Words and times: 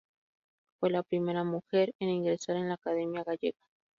Fue 0.79 0.89
la 0.89 1.03
primera 1.03 1.43
mujer 1.43 1.93
en 1.99 2.09
ingresar 2.09 2.55
en 2.55 2.69
la 2.69 2.73
Academia 2.73 3.23
Gallega. 3.23 3.61